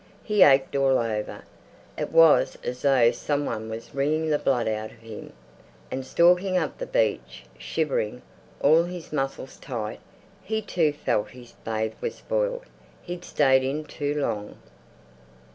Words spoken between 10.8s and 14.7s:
felt his bathe was spoilt. He'd stayed in too long.